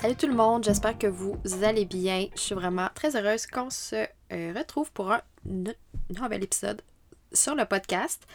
Salut 0.00 0.16
tout 0.16 0.28
le 0.28 0.34
monde, 0.34 0.64
j'espère 0.64 0.96
que 0.96 1.08
vous 1.08 1.36
allez 1.62 1.84
bien. 1.84 2.26
Je 2.34 2.40
suis 2.40 2.54
vraiment 2.54 2.88
très 2.94 3.16
heureuse 3.16 3.46
qu'on 3.46 3.68
se 3.68 3.96
euh, 4.32 4.54
retrouve 4.56 4.90
pour 4.92 5.12
un 5.12 5.20
nouvel 5.44 6.42
épisode 6.42 6.80
sur 7.34 7.54
le 7.54 7.66
podcast. 7.66 8.26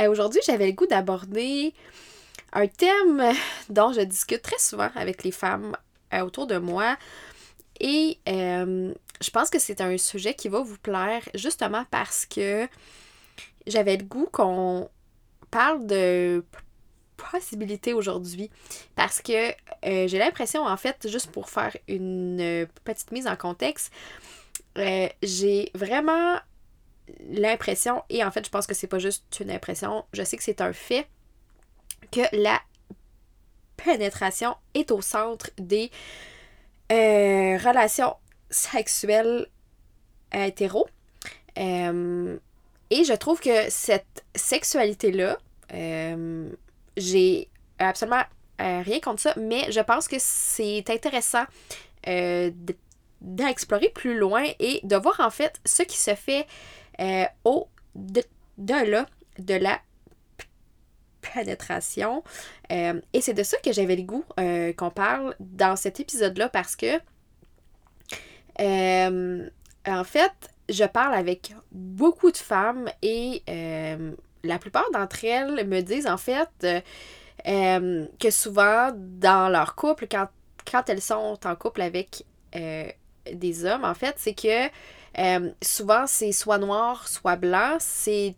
Euh, 0.00 0.10
aujourd'hui, 0.10 0.40
j'avais 0.46 0.68
le 0.68 0.72
goût 0.72 0.86
d'aborder 0.86 1.74
un 2.54 2.66
thème 2.66 3.30
dont 3.68 3.92
je 3.92 4.00
discute 4.00 4.40
très 4.40 4.58
souvent 4.58 4.88
avec 4.94 5.22
les 5.22 5.32
femmes 5.32 5.76
euh, 6.14 6.20
autour 6.20 6.46
de 6.46 6.56
moi. 6.56 6.96
Et 7.78 8.18
je 8.26 9.30
pense 9.34 9.50
que 9.50 9.58
c'est 9.58 9.82
un 9.82 9.98
sujet 9.98 10.32
qui 10.32 10.48
va 10.48 10.62
vous 10.62 10.78
plaire 10.78 11.28
justement 11.34 11.84
parce 11.90 12.24
que 12.24 12.66
j'avais 13.66 13.98
le 13.98 14.04
goût 14.04 14.30
qu'on 14.32 14.88
parle 15.50 15.86
de 15.86 16.42
possibilité 17.16 17.92
aujourd'hui 17.92 18.50
parce 18.94 19.20
que 19.20 19.50
euh, 19.84 20.06
j'ai 20.06 20.18
l'impression, 20.18 20.64
en 20.64 20.76
fait, 20.76 21.08
juste 21.08 21.30
pour 21.30 21.48
faire 21.48 21.76
une 21.88 22.40
euh, 22.40 22.66
petite 22.84 23.10
mise 23.12 23.26
en 23.26 23.36
contexte, 23.36 23.92
euh, 24.78 25.08
j'ai 25.22 25.70
vraiment 25.74 26.36
l'impression, 27.30 28.02
et 28.08 28.24
en 28.24 28.30
fait, 28.30 28.44
je 28.46 28.50
pense 28.50 28.66
que 28.66 28.74
c'est 28.74 28.86
pas 28.86 28.98
juste 28.98 29.24
une 29.40 29.50
impression, 29.50 30.04
je 30.12 30.22
sais 30.22 30.36
que 30.36 30.42
c'est 30.42 30.60
un 30.60 30.72
fait, 30.72 31.06
que 32.10 32.20
la 32.32 32.60
pénétration 33.76 34.56
est 34.74 34.90
au 34.90 35.00
centre 35.00 35.50
des 35.58 35.90
relations 36.90 38.14
sexuelles 38.50 39.46
hétéro. 40.32 40.86
et 41.56 41.60
je 42.90 43.16
trouve 43.16 43.40
que 43.40 43.70
cette 43.70 44.24
sexualité-là, 44.34 45.38
j'ai 46.96 47.48
absolument 47.78 48.22
euh, 48.60 48.82
rien 48.82 49.00
contre 49.00 49.20
ça, 49.20 49.34
mais 49.36 49.70
je 49.72 49.80
pense 49.80 50.08
que 50.08 50.16
c'est 50.18 50.88
intéressant 50.88 51.44
euh, 52.06 52.50
d'explorer 53.20 53.88
plus 53.88 54.16
loin 54.16 54.44
et 54.58 54.80
de 54.84 54.96
voir 54.96 55.20
en 55.20 55.30
fait 55.30 55.60
ce 55.64 55.82
qui 55.82 55.96
se 55.96 56.14
fait 56.14 56.46
euh, 57.00 57.24
au 57.44 57.68
de, 57.94 58.22
là 58.58 59.06
de 59.38 59.54
la 59.54 59.80
pénétration. 61.20 62.22
et 62.70 63.20
c'est 63.20 63.34
de 63.34 63.42
ça 63.42 63.56
que 63.58 63.72
j'avais 63.72 63.96
le 63.96 64.02
goût 64.02 64.24
qu'on 64.76 64.90
parle 64.90 65.34
dans 65.40 65.76
cet 65.76 66.00
épisode-là 66.00 66.48
parce 66.48 66.76
que 66.76 66.98
en 68.58 70.04
fait, 70.04 70.32
je 70.68 70.84
parle 70.84 71.14
avec 71.14 71.54
beaucoup 71.70 72.30
de 72.30 72.36
femmes 72.36 72.88
et 73.02 73.42
la 74.44 74.58
plupart 74.58 74.90
d'entre 74.92 75.24
elles 75.24 75.66
me 75.66 75.80
disent 75.80 76.06
en 76.06 76.16
fait 76.16 76.48
euh, 76.64 76.80
euh, 77.46 78.06
que 78.20 78.30
souvent 78.30 78.90
dans 78.94 79.48
leur 79.48 79.74
couple, 79.74 80.06
quand, 80.10 80.28
quand 80.70 80.88
elles 80.88 81.00
sont 81.00 81.38
en 81.44 81.56
couple 81.56 81.82
avec 81.82 82.24
euh, 82.54 82.86
des 83.32 83.64
hommes, 83.64 83.84
en 83.84 83.94
fait, 83.94 84.14
c'est 84.18 84.34
que 84.34 84.68
souvent 85.60 86.06
c'est 86.06 86.32
soit 86.32 86.58
noir, 86.58 87.08
soit 87.08 87.36
blanc, 87.36 87.76
c'est 87.78 88.34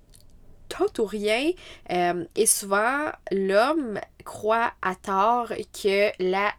tout 0.68 1.00
ou 1.00 1.04
rien. 1.04 1.52
et 1.88 2.46
souvent, 2.46 3.10
l'homme 3.30 4.00
croit 4.24 4.72
à 4.82 4.94
tort 4.94 5.48
que 5.48 6.10
la 6.18 6.52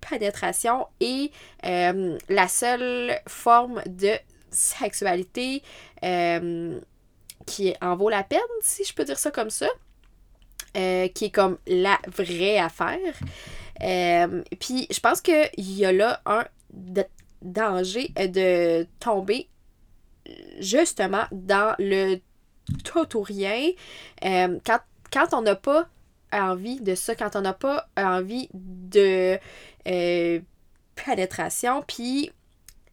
pénétration 0.00 0.86
est 1.00 1.30
la 1.62 2.48
seule 2.48 3.20
forme 3.26 3.82
de 3.86 4.16
sexualité 4.52 5.62
euh, 6.04 6.80
qui 7.46 7.74
en 7.80 7.96
vaut 7.96 8.08
la 8.08 8.22
peine, 8.22 8.40
si 8.60 8.84
je 8.84 8.94
peux 8.94 9.04
dire 9.04 9.18
ça 9.18 9.30
comme 9.30 9.50
ça. 9.50 9.68
Euh, 10.74 11.08
qui 11.08 11.26
est 11.26 11.30
comme 11.30 11.58
la 11.66 11.98
vraie 12.06 12.56
affaire. 12.56 13.14
Euh, 13.82 14.42
puis 14.58 14.86
je 14.90 15.00
pense 15.00 15.20
qu'il 15.20 15.50
y 15.58 15.84
a 15.84 15.92
là 15.92 16.22
un 16.24 16.46
danger 17.42 18.08
de 18.16 18.86
tomber 18.98 19.50
justement 20.60 21.24
dans 21.30 21.74
le 21.78 22.20
tout 22.84 23.18
ou 23.18 23.22
rien. 23.22 23.72
quand, 24.22 24.78
quand 25.12 25.34
on 25.34 25.42
n'a 25.42 25.56
pas 25.56 25.88
envie 26.32 26.80
de 26.80 26.94
ça, 26.94 27.14
quand 27.14 27.36
on 27.36 27.42
n'a 27.42 27.52
pas 27.52 27.86
envie 27.98 28.48
de 28.54 29.38
pénétration, 30.94 31.82
puis 31.86 32.30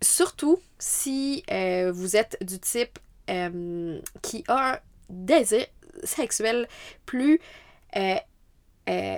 surtout 0.01 0.59
si 0.77 1.43
euh, 1.51 1.91
vous 1.93 2.15
êtes 2.15 2.37
du 2.41 2.59
type 2.59 2.99
euh, 3.29 3.99
qui 4.21 4.43
a 4.47 4.73
un 4.73 4.79
désir 5.09 5.65
sexuel 6.03 6.67
plus 7.05 7.39
euh, 7.95 9.17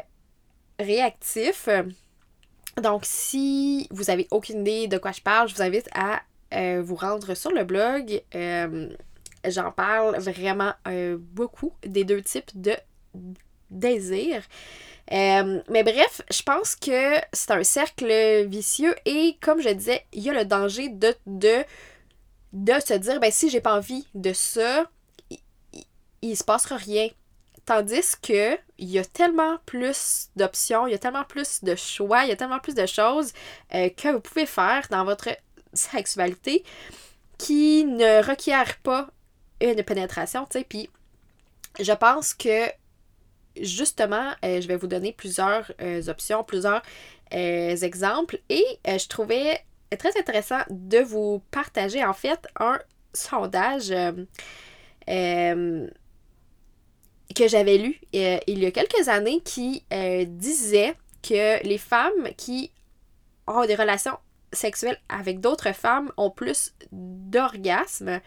réactif. 0.79 1.69
Donc, 2.81 3.03
si 3.05 3.87
vous 3.91 4.09
avez 4.09 4.27
aucune 4.31 4.61
idée 4.61 4.87
de 4.87 4.97
quoi 4.97 5.11
je 5.11 5.21
parle, 5.21 5.47
je 5.49 5.55
vous 5.55 5.61
invite 5.61 5.89
à 5.93 6.21
vous 6.81 6.95
rendre 6.95 7.33
sur 7.33 7.51
le 7.51 7.63
blog. 7.63 8.21
J'en 9.47 9.71
parle 9.71 10.17
vraiment 10.19 10.73
beaucoup 11.17 11.73
des 11.83 12.03
deux 12.03 12.21
types 12.21 12.51
de 12.55 12.75
désir. 13.69 14.43
Euh, 15.11 15.61
mais 15.69 15.83
bref, 15.83 16.21
je 16.31 16.41
pense 16.43 16.75
que 16.75 17.15
c'est 17.33 17.51
un 17.51 17.63
cercle 17.63 18.45
vicieux 18.47 18.95
et 19.05 19.37
comme 19.41 19.61
je 19.61 19.69
disais, 19.69 20.05
il 20.13 20.23
y 20.23 20.29
a 20.29 20.33
le 20.33 20.45
danger 20.45 20.89
de, 20.89 21.13
de, 21.25 21.63
de 22.53 22.73
se 22.79 22.93
dire, 22.93 23.19
ben 23.19 23.31
si 23.31 23.49
j'ai 23.49 23.61
pas 23.61 23.75
envie 23.75 24.07
de 24.13 24.33
ça, 24.33 24.89
il, 26.21 26.37
se 26.37 26.43
passera 26.43 26.77
rien. 26.77 27.09
Tandis 27.65 28.15
que 28.21 28.57
il 28.77 28.89
y 28.89 28.99
a 28.99 29.05
tellement 29.05 29.57
plus 29.65 30.29
d'options, 30.35 30.87
il 30.87 30.91
y 30.91 30.95
a 30.95 30.99
tellement 30.99 31.25
plus 31.25 31.63
de 31.63 31.75
choix, 31.75 32.23
il 32.23 32.29
y 32.29 32.31
a 32.31 32.35
tellement 32.35 32.59
plus 32.59 32.75
de 32.75 32.85
choses 32.85 33.33
euh, 33.75 33.89
que 33.89 34.09
vous 34.09 34.19
pouvez 34.19 34.45
faire 34.45 34.87
dans 34.89 35.03
votre 35.03 35.29
sexualité 35.73 36.63
qui 37.37 37.85
ne 37.85 38.23
requièrent 38.23 38.77
pas 38.79 39.09
une 39.61 39.83
pénétration, 39.83 40.45
tu 40.45 40.59
sais. 40.59 40.65
Puis 40.67 40.89
je 41.79 41.91
pense 41.93 42.33
que 42.33 42.67
justement, 43.59 44.31
euh, 44.43 44.61
je 44.61 44.67
vais 44.67 44.75
vous 44.75 44.87
donner 44.87 45.13
plusieurs 45.13 45.71
euh, 45.81 46.01
options, 46.07 46.43
plusieurs 46.43 46.81
euh, 47.33 47.75
exemples. 47.75 48.39
Et 48.49 48.63
je 48.85 49.07
trouvais 49.07 49.59
très 49.97 50.17
intéressant 50.17 50.59
de 50.69 50.99
vous 50.99 51.41
partager 51.51 52.03
en 52.03 52.13
fait 52.13 52.47
un 52.59 52.79
sondage 53.13 53.93
que 57.35 57.47
j'avais 57.47 57.77
lu 57.77 57.99
il 58.13 58.59
y 58.59 58.65
a 58.65 58.71
quelques 58.71 59.09
années 59.09 59.41
qui 59.41 59.83
disait 60.27 60.95
que 61.21 61.65
les 61.65 61.77
femmes 61.77 62.29
qui 62.37 62.71
ont 63.47 63.65
des 63.65 63.75
relations 63.75 64.17
sexuelles 64.53 64.99
avec 65.09 65.39
d'autres 65.39 65.73
femmes 65.73 66.11
ont 66.17 66.29
plus 66.29 66.73
d'orgasmes 66.91 68.21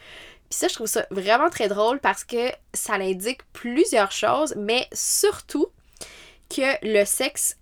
puis 0.51 0.59
ça, 0.59 0.69
je 0.69 0.75
trouve 0.75 0.87
ça 0.87 1.07
vraiment 1.11 1.51
très 1.51 1.69
drôle 1.69 2.01
parce 2.01 2.25
que 2.25 2.51
ça 2.73 2.99
l'indique 2.99 3.41
plusieurs 3.53 4.13
choses, 4.13 4.55
mais 4.57 4.89
surtout 4.93 5.69
que 6.49 6.77
le 6.83 7.05
sexe 7.05 7.57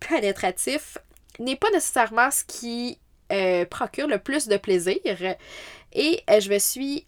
pénétratif 0.00 0.98
n'est 1.38 1.56
pas 1.56 1.70
nécessairement 1.70 2.30
ce 2.30 2.44
qui 2.44 2.98
euh, 3.32 3.64
procure 3.64 4.08
le 4.08 4.18
plus 4.18 4.48
de 4.48 4.56
plaisir. 4.56 4.98
Et 5.92 6.22
euh, 6.30 6.40
je 6.40 6.50
me 6.50 6.58
suis 6.58 7.06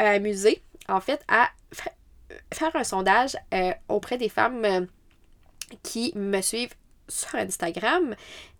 euh, 0.00 0.16
amusée, 0.16 0.62
en 0.88 1.00
fait, 1.00 1.22
à 1.28 1.48
faire 2.52 2.74
un 2.74 2.84
sondage 2.84 3.36
auprès 3.88 4.18
des 4.18 4.28
femmes 4.28 4.86
qui 5.82 6.12
me 6.16 6.40
suivent 6.40 6.74
sur 7.08 7.34
Instagram. 7.36 8.14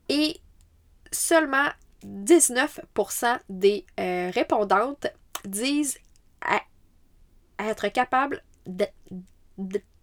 Et 0.09 0.41
seulement 1.13 1.69
19% 2.05 3.39
des 3.49 3.85
euh, 3.99 4.31
répondantes 4.33 5.07
disent 5.45 5.99
être 7.59 7.89
capables 7.89 8.43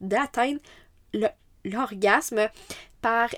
d'atteindre 0.02 0.60
l'orgasme 1.66 2.50
par 3.02 3.30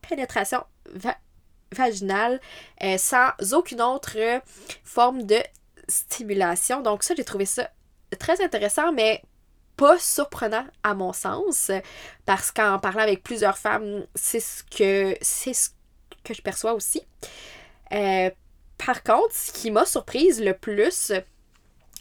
pénétration 0.00 0.64
vaginale 1.72 2.40
euh, 2.82 2.98
sans 2.98 3.30
aucune 3.52 3.80
autre 3.80 4.16
forme 4.84 5.24
de 5.24 5.38
stimulation. 5.88 6.80
Donc 6.82 7.02
ça, 7.02 7.14
j'ai 7.16 7.24
trouvé 7.24 7.46
ça 7.46 7.70
très 8.18 8.42
intéressant, 8.44 8.92
mais 8.92 9.22
pas 9.76 9.98
surprenant 9.98 10.66
à 10.82 10.94
mon 10.94 11.12
sens, 11.12 11.70
parce 12.26 12.52
qu'en 12.52 12.78
parlant 12.78 13.02
avec 13.02 13.22
plusieurs 13.22 13.58
femmes, 13.58 14.06
c'est 14.14 14.40
ce 14.40 14.62
que 14.64 15.16
c'est 15.22 15.54
ce 15.54 15.70
que 16.24 16.34
je 16.34 16.42
perçois 16.42 16.74
aussi. 16.74 17.02
Euh, 17.92 18.30
par 18.84 19.02
contre, 19.02 19.34
ce 19.34 19.52
qui 19.52 19.70
m'a 19.70 19.84
surprise 19.84 20.42
le 20.42 20.54
plus, 20.54 21.12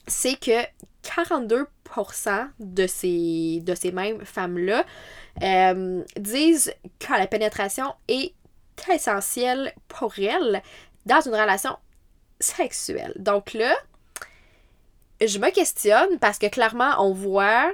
c'est 0.08 0.40
que 0.40 0.64
42% 1.04 1.66
de 2.60 2.88
ces, 2.88 3.60
de 3.62 3.76
ces 3.76 3.92
mêmes 3.92 4.24
femmes-là 4.26 4.86
euh, 5.42 6.04
disent 6.18 6.74
que 7.00 7.12
la 7.12 7.28
pénétration 7.28 7.94
est 8.08 8.34
essentielle 8.92 9.74
pour 9.88 10.18
elles 10.18 10.62
dans 11.06 11.22
une 11.22 11.34
relation 11.34 11.78
sexuelle. 12.40 13.14
Donc 13.18 13.54
là, 13.54 13.76
je 15.22 15.38
me 15.38 15.52
questionne 15.52 16.18
parce 16.20 16.40
que 16.40 16.48
clairement, 16.48 16.94
on 17.00 17.14
voit 17.14 17.72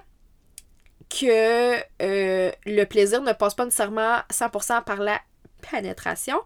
que 1.09 1.77
euh, 2.01 2.51
le 2.65 2.83
plaisir 2.83 3.21
ne 3.21 3.31
passe 3.31 3.55
pas 3.55 3.65
nécessairement 3.65 4.17
100% 4.31 4.83
par 4.83 4.97
la 4.97 5.19
pénétration. 5.71 6.37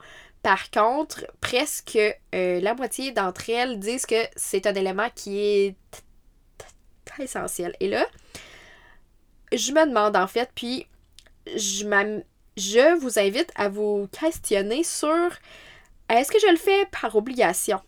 Par 0.43 0.71
contre, 0.71 1.25
presque 1.39 1.97
euh, 2.35 2.59
la 2.59 2.73
moitié 2.73 3.11
d'entre 3.11 3.49
elles 3.49 3.79
disent 3.79 4.05
que 4.05 4.23
c'est 4.35 4.65
un 4.65 4.73
élément 4.73 5.09
qui 5.13 5.39
est 5.39 5.75
essentiel. 7.19 7.75
Et 7.79 7.87
là, 7.87 8.05
je 9.51 9.71
me 9.71 9.87
demande 9.87 10.15
en 10.15 10.27
fait, 10.27 10.49
puis 10.55 10.87
je, 11.47 12.21
je 12.57 12.99
vous 12.99 13.19
invite 13.19 13.51
à 13.55 13.69
vous 13.69 14.07
questionner 14.11 14.83
sur 14.83 15.29
est-ce 16.09 16.31
que 16.31 16.39
je 16.39 16.51
le 16.51 16.57
fais 16.57 16.85
par 16.91 17.15
obligation? 17.15 17.79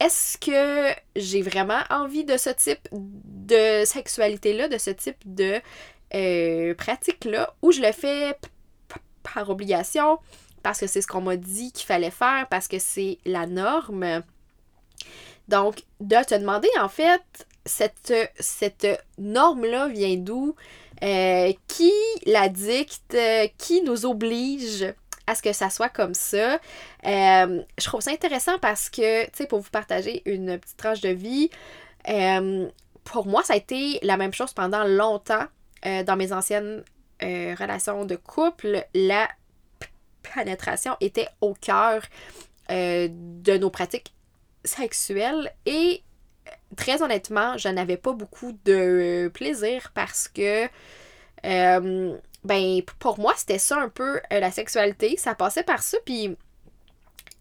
Est-ce 0.00 0.36
que 0.38 0.92
j'ai 1.14 1.42
vraiment 1.42 1.82
envie 1.90 2.24
de 2.24 2.36
ce 2.36 2.50
type 2.50 2.88
de 2.90 3.84
sexualité-là, 3.84 4.68
de 4.68 4.78
ce 4.78 4.90
type 4.90 5.18
de 5.24 5.60
euh, 6.14 6.74
pratique-là, 6.74 7.54
ou 7.62 7.70
je 7.70 7.80
le 7.80 7.92
fais 7.92 8.36
par 9.22 9.48
obligation, 9.48 10.18
parce 10.62 10.78
que 10.78 10.86
c'est 10.86 11.00
ce 11.00 11.06
qu'on 11.06 11.20
m'a 11.20 11.36
dit 11.36 11.72
qu'il 11.72 11.86
fallait 11.86 12.10
faire, 12.10 12.46
parce 12.50 12.68
que 12.68 12.78
c'est 12.78 13.18
la 13.24 13.46
norme. 13.46 14.22
Donc, 15.48 15.82
de 16.00 16.24
te 16.24 16.34
demander 16.34 16.68
en 16.80 16.88
fait, 16.88 17.22
cette, 17.64 18.14
cette 18.38 18.86
norme-là 19.18 19.88
vient 19.88 20.16
d'où? 20.16 20.54
Euh, 21.02 21.52
qui 21.66 21.92
la 22.26 22.48
dicte? 22.48 23.16
qui 23.58 23.82
nous 23.82 24.06
oblige 24.06 24.94
à 25.26 25.34
ce 25.34 25.42
que 25.42 25.52
ça 25.52 25.70
soit 25.70 25.88
comme 25.88 26.14
ça? 26.14 26.60
Euh, 27.06 27.62
je 27.78 27.84
trouve 27.84 28.00
ça 28.00 28.12
intéressant 28.12 28.58
parce 28.60 28.88
que, 28.88 29.24
tu 29.26 29.30
sais, 29.34 29.46
pour 29.46 29.60
vous 29.60 29.70
partager 29.70 30.22
une 30.26 30.58
petite 30.58 30.76
tranche 30.76 31.00
de 31.00 31.10
vie, 31.10 31.50
euh, 32.08 32.68
pour 33.04 33.26
moi, 33.26 33.42
ça 33.42 33.54
a 33.54 33.56
été 33.56 33.98
la 34.02 34.16
même 34.16 34.32
chose 34.32 34.52
pendant 34.52 34.84
longtemps 34.84 35.46
dans 35.84 36.14
mes 36.14 36.32
anciennes 36.32 36.84
relations 37.20 38.04
de 38.04 38.14
couple. 38.14 38.84
La 38.94 39.28
était 41.00 41.28
au 41.40 41.54
cœur 41.54 42.02
de 42.68 43.58
nos 43.58 43.70
pratiques 43.70 44.14
sexuelles 44.64 45.52
et 45.66 46.02
très 46.76 47.02
honnêtement, 47.02 47.56
je 47.58 47.68
n'avais 47.68 47.96
pas 47.96 48.12
beaucoup 48.12 48.52
de 48.64 49.30
plaisir 49.32 49.90
parce 49.94 50.28
que, 50.28 50.66
euh, 51.44 52.16
ben, 52.44 52.82
pour 52.98 53.18
moi, 53.18 53.34
c'était 53.36 53.58
ça 53.58 53.78
un 53.78 53.88
peu 53.88 54.16
euh, 54.32 54.40
la 54.40 54.50
sexualité. 54.50 55.16
Ça 55.16 55.34
passait 55.34 55.62
par 55.62 55.82
ça, 55.82 55.98
puis 56.04 56.36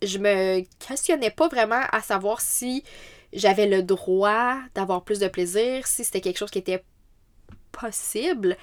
je 0.02 0.18
me 0.18 0.64
questionnais 0.86 1.32
pas 1.32 1.48
vraiment 1.48 1.82
à 1.92 2.02
savoir 2.02 2.42
si 2.42 2.84
j'avais 3.34 3.68
le 3.68 3.84
droit 3.84 4.58
d'avoir 4.76 5.04
plus 5.04 5.20
de 5.20 5.28
plaisir, 5.28 5.88
si 5.88 6.04
c'était 6.04 6.22
quelque 6.22 6.38
chose 6.38 6.52
qui 6.52 6.60
était 6.60 6.84
possible. 7.72 8.58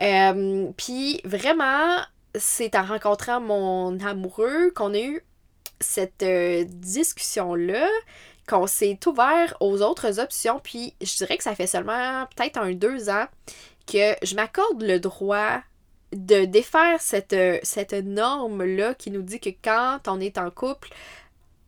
Euh, 0.00 0.70
puis 0.76 1.20
vraiment, 1.24 1.98
c'est 2.34 2.74
en 2.76 2.84
rencontrant 2.84 3.40
mon 3.40 3.98
amoureux 4.00 4.70
qu'on 4.74 4.94
a 4.94 5.00
eu 5.00 5.22
cette 5.80 6.24
discussion-là 6.24 7.88
qu'on 8.48 8.66
s'est 8.66 8.98
ouvert 9.06 9.56
aux 9.60 9.82
autres 9.82 10.18
options, 10.18 10.60
puis 10.62 10.94
je 11.00 11.16
dirais 11.16 11.36
que 11.36 11.44
ça 11.44 11.54
fait 11.54 11.66
seulement 11.66 12.26
peut-être 12.34 12.58
un 12.58 12.72
deux 12.72 13.08
ans 13.08 13.26
que 13.86 14.14
je 14.22 14.34
m'accorde 14.34 14.82
le 14.82 14.98
droit 14.98 15.60
de 16.12 16.44
défaire 16.44 17.00
cette, 17.00 17.36
cette 17.62 17.92
norme-là 17.92 18.94
qui 18.94 19.10
nous 19.10 19.22
dit 19.22 19.40
que 19.40 19.50
quand 19.50 20.00
on 20.06 20.20
est 20.20 20.38
en 20.38 20.50
couple, 20.50 20.90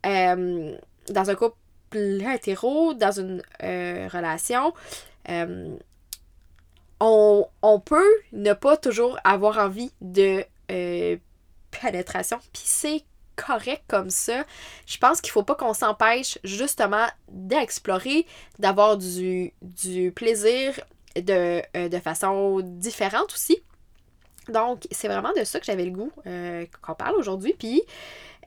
euh, 0.05 0.77
dans 1.09 1.29
un 1.29 1.35
couple 1.35 1.57
hétéro, 1.95 2.93
dans 2.93 3.19
une 3.19 3.41
euh, 3.63 4.07
relation, 4.11 4.73
euh, 5.29 5.75
on, 6.99 7.47
on, 7.61 7.79
peut 7.79 8.13
ne 8.31 8.53
pas 8.53 8.77
toujours 8.77 9.17
avoir 9.23 9.57
envie 9.57 9.91
de 10.01 10.45
pénétration. 11.71 12.39
Puis 12.53 12.63
c'est 12.65 13.03
correct 13.35 13.83
comme 13.87 14.09
ça. 14.09 14.45
Je 14.85 14.97
pense 14.97 15.21
qu'il 15.21 15.31
faut 15.31 15.43
pas 15.43 15.55
qu'on 15.55 15.73
s'empêche 15.73 16.39
justement 16.43 17.05
d'explorer, 17.29 18.25
d'avoir 18.59 18.97
du, 18.97 19.53
du 19.61 20.11
plaisir 20.11 20.79
de, 21.15 21.61
euh, 21.75 21.99
façon 22.01 22.61
différente 22.63 23.33
aussi. 23.33 23.61
Donc, 24.49 24.83
c'est 24.91 25.07
vraiment 25.07 25.33
de 25.35 25.43
ça 25.43 25.59
que 25.59 25.65
j'avais 25.65 25.85
le 25.85 25.91
goût 25.91 26.11
euh, 26.27 26.65
qu'on 26.81 26.93
parle 26.93 27.15
aujourd'hui. 27.15 27.55
Puis, 27.57 27.81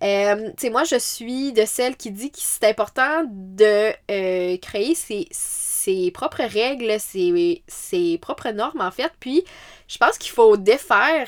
euh, 0.02 0.50
tu 0.50 0.54
sais, 0.58 0.70
moi, 0.70 0.84
je 0.84 0.96
suis 0.96 1.52
de 1.52 1.64
celle 1.64 1.96
qui 1.96 2.12
dit 2.12 2.30
que 2.30 2.38
c'est 2.40 2.68
important 2.68 3.24
de 3.28 4.56
créer 4.58 4.94
ses, 4.94 5.26
ses, 5.32 6.12
propres 6.12 6.44
règles, 6.44 7.00
ses, 7.00 7.64
ses 7.66 8.18
propres 8.18 8.50
normes, 8.50 8.80
en 8.80 8.92
fait. 8.92 9.10
Puis, 9.18 9.42
je 9.88 9.98
pense 9.98 10.18
qu'il 10.18 10.30
faut 10.30 10.56
défaire 10.56 11.26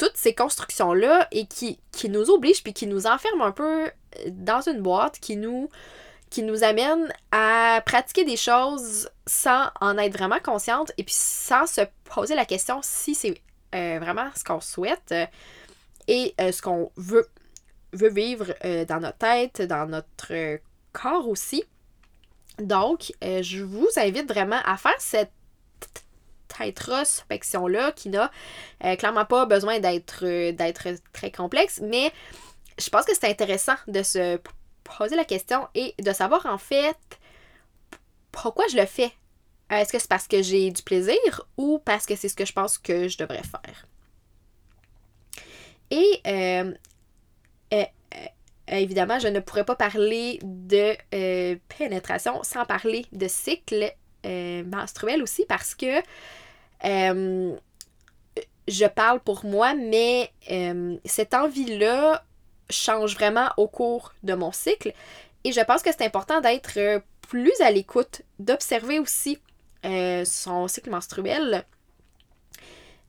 toutes 0.00 0.16
ces 0.16 0.34
constructions-là 0.34 1.28
et 1.30 1.44
qui, 1.44 1.78
qui 1.92 2.08
nous 2.08 2.30
obligent 2.30 2.62
puis 2.62 2.72
qui 2.72 2.86
nous 2.86 3.06
enferment 3.06 3.44
un 3.44 3.52
peu 3.52 3.90
dans 4.28 4.62
une 4.66 4.80
boîte, 4.80 5.20
qui 5.20 5.36
nous, 5.36 5.68
qui 6.30 6.42
nous 6.42 6.64
amène 6.64 7.12
à 7.32 7.82
pratiquer 7.84 8.24
des 8.24 8.38
choses 8.38 9.10
sans 9.26 9.66
en 9.78 9.98
être 9.98 10.16
vraiment 10.16 10.40
consciente 10.42 10.90
et 10.96 11.04
puis 11.04 11.14
sans 11.14 11.66
se 11.66 11.82
poser 12.04 12.34
la 12.34 12.46
question 12.46 12.80
si 12.82 13.14
c'est 13.14 13.42
euh, 13.74 13.98
vraiment 14.00 14.30
ce 14.34 14.42
qu'on 14.42 14.62
souhaite 14.62 15.12
euh, 15.12 15.26
et 16.08 16.34
euh, 16.40 16.50
ce 16.50 16.62
qu'on 16.62 16.90
veut, 16.96 17.28
veut 17.92 18.08
vivre 18.08 18.54
dans 18.86 19.00
notre 19.00 19.18
tête, 19.18 19.60
dans 19.60 19.86
notre 19.86 20.58
corps 20.94 21.28
aussi. 21.28 21.62
Donc, 22.58 23.12
je 23.22 23.62
vous 23.62 23.88
invite 23.96 24.28
vraiment 24.28 24.60
à 24.64 24.78
faire 24.78 24.98
cette 24.98 25.32
introspection-là 26.60 27.92
qui 27.92 28.08
n'a 28.08 28.30
euh, 28.84 28.96
clairement 28.96 29.24
pas 29.24 29.46
besoin 29.46 29.78
d'être 29.78 30.24
euh, 30.24 30.96
très 31.12 31.30
complexe, 31.30 31.80
mais 31.82 32.12
je 32.78 32.88
pense 32.90 33.04
que 33.04 33.14
c'est 33.14 33.28
intéressant 33.28 33.76
de 33.88 34.02
se 34.02 34.38
poser 34.84 35.16
la 35.16 35.24
question 35.24 35.68
et 35.74 35.94
de 36.00 36.12
savoir 36.12 36.46
en 36.46 36.58
fait 36.58 36.96
pourquoi 38.32 38.64
je 38.70 38.76
le 38.76 38.86
fais. 38.86 39.12
Euh, 39.72 39.76
est-ce 39.76 39.92
que 39.92 39.98
c'est 39.98 40.08
parce 40.08 40.26
que 40.26 40.42
j'ai 40.42 40.70
du 40.70 40.82
plaisir 40.82 41.46
ou 41.56 41.78
parce 41.78 42.06
que 42.06 42.16
c'est 42.16 42.28
ce 42.28 42.34
que 42.34 42.44
je 42.44 42.52
pense 42.52 42.78
que 42.78 43.08
je 43.08 43.18
devrais 43.18 43.42
faire? 43.42 43.86
Et 45.92 46.22
évidemment, 48.68 49.18
je 49.18 49.26
ne 49.26 49.40
pourrais 49.40 49.64
pas 49.64 49.74
parler 49.74 50.38
de 50.42 50.96
pénétration 51.76 52.42
sans 52.44 52.64
parler 52.64 53.06
de 53.12 53.26
cycle 53.26 53.92
menstruel 54.24 55.22
aussi 55.22 55.44
parce 55.46 55.74
que 55.74 56.00
euh, 56.84 57.56
je 58.68 58.86
parle 58.86 59.20
pour 59.20 59.44
moi, 59.44 59.74
mais 59.74 60.30
euh, 60.50 60.96
cette 61.04 61.34
envie-là 61.34 62.24
change 62.68 63.14
vraiment 63.14 63.48
au 63.56 63.66
cours 63.66 64.12
de 64.22 64.34
mon 64.34 64.52
cycle. 64.52 64.92
Et 65.44 65.52
je 65.52 65.60
pense 65.60 65.82
que 65.82 65.90
c'est 65.90 66.04
important 66.04 66.40
d'être 66.40 66.78
euh, 66.78 67.00
plus 67.22 67.58
à 67.60 67.70
l'écoute, 67.70 68.22
d'observer 68.38 68.98
aussi 68.98 69.38
son 69.82 70.68
cycle 70.68 70.90
menstruel, 70.90 71.64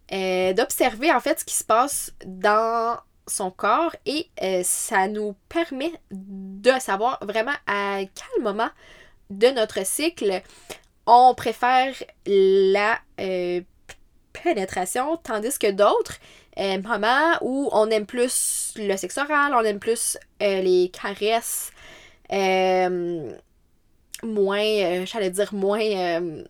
d'observer 0.10 1.12
en 1.12 1.20
fait 1.20 1.42
ce 1.42 1.44
qui 1.44 1.54
se 1.54 1.66
passe 1.66 2.14
dans 2.26 2.98
son 3.28 3.52
corps 3.52 3.94
et 4.06 4.30
ça 4.64 5.10
nous 5.10 5.36
permet 5.50 5.92
de 6.12 6.72
savoir 6.80 7.20
vraiment 7.26 7.56
à 7.68 8.00
quel 8.00 8.42
moment 8.42 8.70
de 9.30 9.48
notre 9.48 9.86
cycle 9.86 10.42
on 11.06 11.34
préfère 11.36 11.94
la 12.26 13.00
euh, 13.20 13.62
pénétration, 14.34 15.18
tandis 15.18 15.58
que 15.58 15.72
d'autres 15.72 16.18
euh, 16.60 16.82
moments 16.82 17.34
où 17.42 17.70
on 17.72 17.90
aime 17.90 18.06
plus 18.06 18.74
le 18.78 18.96
sexe 18.98 19.18
oral, 19.18 19.54
on 19.54 19.62
aime 19.62 19.80
plus 19.80 20.18
euh, 20.42 20.62
les 20.62 20.90
caresses, 20.90 21.72
moins, 24.24 25.06
j'allais 25.06 25.32
dire 25.32 25.54
moins, 25.54 26.44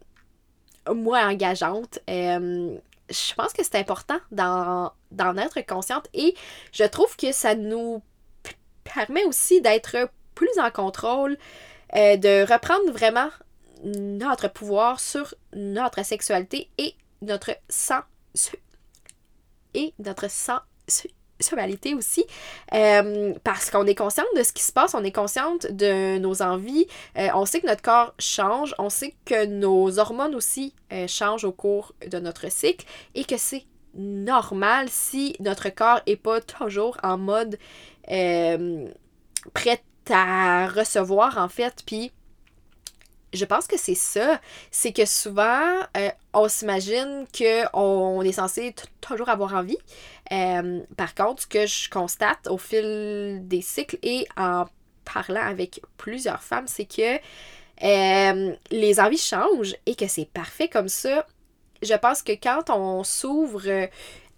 moins 0.94 1.30
engageantes. 1.30 2.00
je 2.08 3.34
pense 3.36 3.54
que 3.54 3.64
c'est 3.64 3.76
important 3.76 4.20
d'en, 4.32 4.92
d'en 5.12 5.38
être 5.38 5.66
consciente 5.66 6.08
et 6.14 6.36
je 6.72 6.84
trouve 6.84 7.16
que 7.16 7.32
ça 7.32 7.56
nous 7.56 8.02
permet 8.84 9.24
aussi 9.24 9.62
d'être 9.62 10.10
plus 10.36 10.60
en 10.60 10.70
contrôle, 10.70 11.38
de 11.94 12.52
reprendre 12.52 12.92
vraiment 12.92 13.30
notre 13.84 14.48
pouvoir 14.48 15.00
sur 15.00 15.34
notre 15.54 16.04
sexualité 16.06 16.70
et 16.78 16.96
notre 17.22 17.52
sang 17.70 18.02
et 19.74 19.94
notre 20.00 20.28
sensualité 20.30 21.94
aussi. 21.94 22.26
Euh, 22.74 23.34
parce 23.44 23.70
qu'on 23.70 23.86
est 23.86 23.96
consciente 23.96 24.28
de 24.36 24.44
ce 24.44 24.54
qui 24.54 24.64
se 24.64 24.72
passe, 24.72 24.94
on 24.94 25.04
est 25.04 25.12
consciente 25.12 25.68
de 25.72 26.18
nos 26.20 26.42
envies, 26.42 26.88
euh, 27.18 27.28
on 27.34 27.46
sait 27.46 27.62
que 27.62 27.68
notre 27.68 27.82
corps 27.82 28.14
change, 28.20 28.76
on 28.78 28.90
sait 28.90 29.16
que 29.26 29.46
nos 29.46 30.00
hormones 30.00 30.36
aussi 30.36 30.74
euh, 30.94 31.08
changent 31.08 31.46
au 31.46 31.52
cours 31.52 31.94
de 32.08 32.20
notre 32.20 32.52
cycle 32.52 32.86
et 33.16 33.24
que 33.24 33.38
c'est 33.38 33.66
normal 33.94 34.88
si 34.90 35.36
notre 35.40 35.70
corps 35.70 36.00
est 36.06 36.16
pas 36.16 36.40
toujours 36.40 36.98
en 37.04 37.18
mode 37.18 37.58
prêt 39.54 39.84
à 40.10 40.68
recevoir 40.68 41.38
en 41.38 41.50
fait 41.50 41.84
puis 41.86 42.12
je 43.34 43.46
pense 43.46 43.68
que 43.68 43.78
c'est 43.78 43.96
ça. 43.96 44.40
C'est 44.72 44.92
que 44.92 45.06
souvent, 45.06 45.80
euh, 45.98 46.10
on 46.34 46.48
s'imagine 46.48 47.26
qu'on 47.38 48.22
est 48.22 48.32
censé 48.34 48.76
toujours 49.00 49.30
avoir 49.30 49.56
envie. 49.56 49.78
Euh, 50.32 50.82
par 50.98 51.16
contre, 51.16 51.44
ce 51.44 51.48
que 51.48 51.66
je 51.66 51.90
constate 51.90 52.48
au 52.48 52.58
fil 52.58 53.42
des 53.48 53.62
cycles 53.62 53.98
et 54.04 54.28
en 54.38 54.66
parlant 55.06 55.44
avec 55.44 55.82
plusieurs 55.98 56.44
femmes, 56.44 56.68
c'est 56.68 56.86
que 56.86 57.20
euh, 57.84 58.56
les 58.70 59.00
envies 59.00 59.18
changent 59.18 59.76
et 59.86 59.96
que 59.96 60.08
c'est 60.08 60.30
parfait 60.30 60.68
comme 60.68 60.90
ça. 60.90 61.26
Je 61.82 61.96
pense 61.96 62.22
que 62.22 62.34
quand 62.34 62.70
on 62.70 63.04
s'ouvre 63.04 63.90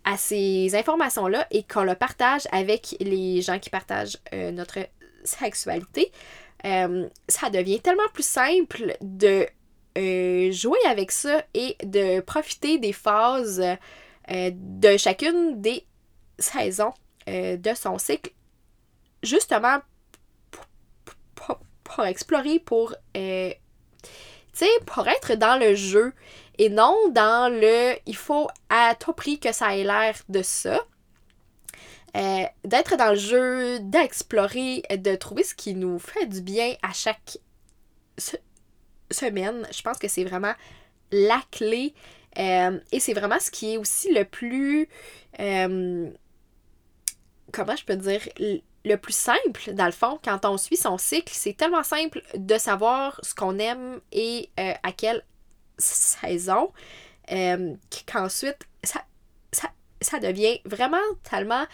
à 0.05 0.17
ces 0.17 0.75
informations-là 0.75 1.47
et 1.51 1.63
qu'on 1.63 1.83
le 1.83 1.95
partage 1.95 2.47
avec 2.51 2.95
les 2.99 3.41
gens 3.41 3.59
qui 3.59 3.69
partagent 3.69 4.17
notre 4.31 4.79
sexualité, 5.25 6.11
euh, 6.65 7.09
ça 7.27 7.49
devient 7.49 7.79
tellement 7.79 8.07
plus 8.13 8.25
simple 8.25 8.95
de 9.01 9.45
euh, 9.97 10.51
jouer 10.51 10.79
avec 10.87 11.11
ça 11.11 11.43
et 11.53 11.75
de 11.83 12.21
profiter 12.21 12.77
des 12.77 12.93
phases 12.93 13.61
euh, 13.61 14.51
de 14.53 14.97
chacune 14.97 15.61
des 15.61 15.85
saisons 16.39 16.93
de 17.25 17.73
son 17.73 17.97
cycle, 17.97 18.31
justement 19.21 19.77
pour, 21.35 22.05
explorer, 22.05 22.59
pour, 22.59 22.93
pour 24.85 25.07
être 25.07 25.35
dans 25.35 25.57
le 25.57 25.73
jeu 25.73 26.13
et 26.57 26.69
non 26.69 26.97
dans 27.11 27.49
le 27.49 27.95
il 28.05 28.15
faut 28.15 28.49
à 28.69 28.93
tout 28.95 29.13
prix 29.13 29.39
que 29.39 29.53
ça 29.53 29.77
ait 29.77 29.83
l'air 29.83 30.15
de 30.27 30.41
ça. 30.41 30.81
Euh, 32.15 32.43
d'être 32.63 32.95
dans 32.95 33.09
le 33.09 33.17
jeu, 33.17 33.79
d'explorer, 33.79 34.83
de 34.97 35.15
trouver 35.15 35.43
ce 35.43 35.55
qui 35.55 35.73
nous 35.73 35.97
fait 35.97 36.27
du 36.27 36.41
bien 36.41 36.75
à 36.83 36.93
chaque 36.93 37.39
semaine. 39.09 39.67
Je 39.71 39.81
pense 39.81 39.97
que 39.97 40.07
c'est 40.07 40.23
vraiment 40.23 40.53
la 41.11 41.41
clé. 41.51 41.93
Euh, 42.37 42.79
et 42.91 42.99
c'est 42.99 43.13
vraiment 43.13 43.39
ce 43.39 43.49
qui 43.49 43.73
est 43.73 43.77
aussi 43.77 44.13
le 44.13 44.25
plus. 44.25 44.87
Euh, 45.39 46.09
comment 47.51 47.75
je 47.75 47.85
peux 47.85 47.95
dire 47.95 48.21
le 48.85 48.95
plus 48.97 49.15
simple, 49.15 49.73
dans 49.73 49.85
le 49.85 49.91
fond, 49.91 50.19
quand 50.23 50.45
on 50.45 50.57
suit 50.57 50.77
son 50.77 50.97
cycle, 50.97 51.33
c'est 51.33 51.55
tellement 51.55 51.83
simple 51.83 52.21
de 52.35 52.57
savoir 52.57 53.19
ce 53.23 53.33
qu'on 53.33 53.57
aime 53.57 54.01
et 54.11 54.49
à 54.57 54.91
quelle 54.91 55.23
saison, 55.77 56.73
qu'ensuite, 58.05 58.67
ça 60.03 60.19
devient 60.19 60.59
vraiment 60.65 60.97
tellement 61.23 61.65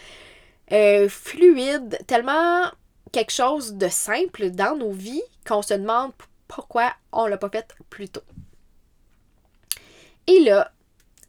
euh, 0.72 1.08
fluide, 1.08 1.98
tellement 2.06 2.70
quelque 3.12 3.32
chose 3.32 3.74
de 3.74 3.88
simple 3.88 4.50
dans 4.50 4.76
nos 4.76 4.92
vies 4.92 5.22
qu'on 5.46 5.62
se 5.62 5.74
demande 5.74 6.12
pourquoi 6.48 6.92
on 7.12 7.26
l'a 7.26 7.36
pas 7.36 7.50
fait 7.50 7.74
plus 7.88 8.08
tôt. 8.08 8.22
Et 10.26 10.40
là, 10.40 10.72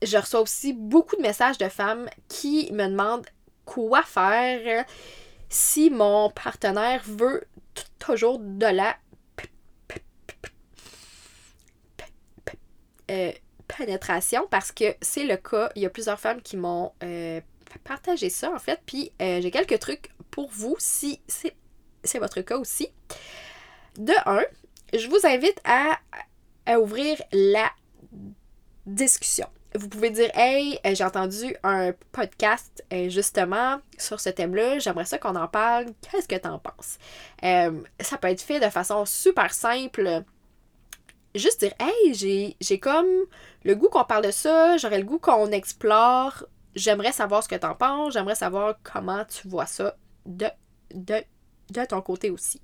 je 0.01 0.17
reçois 0.17 0.41
aussi 0.41 0.73
beaucoup 0.73 1.15
de 1.15 1.21
messages 1.21 1.57
de 1.57 1.69
femmes 1.69 2.09
qui 2.27 2.71
me 2.71 2.87
demandent 2.87 3.27
quoi 3.65 4.03
faire 4.03 4.85
si 5.49 5.89
mon 5.89 6.29
partenaire 6.29 7.01
veut 7.05 7.43
toujours 7.99 8.39
de 8.39 8.65
la 8.65 8.95
euh, 13.11 13.31
pénétration 13.77 14.47
parce 14.49 14.71
que 14.71 14.95
c'est 15.01 15.23
le 15.23 15.37
cas. 15.37 15.71
Il 15.75 15.81
y 15.81 15.85
a 15.85 15.89
plusieurs 15.89 16.19
femmes 16.19 16.41
qui 16.41 16.57
m'ont 16.57 16.91
euh, 17.03 17.41
partagez 17.83 18.29
ça 18.29 18.51
en 18.51 18.59
fait. 18.59 18.79
Puis 18.85 19.11
euh, 19.21 19.41
j'ai 19.41 19.51
quelques 19.51 19.79
trucs 19.79 20.11
pour 20.29 20.49
vous 20.51 20.75
si 20.79 21.21
c'est 21.27 22.19
votre 22.19 22.41
cas 22.41 22.57
aussi. 22.57 22.89
De 23.97 24.13
un, 24.25 24.43
je 24.93 25.07
vous 25.07 25.25
invite 25.25 25.59
à, 25.65 25.99
ouvrir 26.77 27.21
la 27.33 27.69
discussion. 28.85 29.47
Vous 29.75 29.89
pouvez 29.89 30.09
dire 30.09 30.29
Hey, 30.33 30.79
euh, 30.85 30.95
j'ai 30.95 31.03
entendu 31.03 31.55
un 31.63 31.93
podcast 32.11 32.83
justement 33.07 33.79
sur 33.97 34.19
ce 34.19 34.29
thème-là, 34.29 34.79
j'aimerais 34.79 35.05
ça 35.05 35.17
qu'on 35.17 35.35
en 35.35 35.47
parle, 35.47 35.87
qu'est-ce 36.01 36.27
que 36.27 36.35
tu 36.35 36.47
en 36.47 36.59
penses? 36.59 36.97
ça 37.41 38.17
peut 38.19 38.29
être 38.29 38.41
fait 38.41 38.59
de 38.59 38.69
façon 38.69 39.05
super 39.05 39.53
simple. 39.53 40.23
Juste 41.35 41.61
dire 41.61 41.73
Hey, 41.79 42.55
j'ai 42.59 42.79
comme 42.79 43.07
le 43.63 43.75
goût 43.75 43.89
qu'on 43.89 44.03
parle 44.03 44.25
de 44.25 44.31
ça, 44.31 44.77
j'aurais 44.77 44.99
le 44.99 45.05
goût 45.05 45.19
qu'on 45.19 45.51
explore 45.51 46.45
j'aimerais 46.75 47.11
savoir 47.11 47.43
ce 47.43 47.49
que 47.49 47.55
tu 47.55 47.65
en 47.65 47.75
penses, 47.75 48.13
j'aimerais 48.13 48.35
savoir 48.35 48.75
comment 48.83 49.23
tu 49.25 49.47
vois 49.47 49.65
ça 49.65 49.95
de, 50.25 50.47
de, 50.93 51.23
de 51.69 51.85
ton 51.85 52.01
côté 52.01 52.29
aussi. 52.29 52.61